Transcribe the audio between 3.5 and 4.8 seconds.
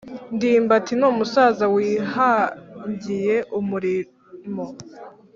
umurimo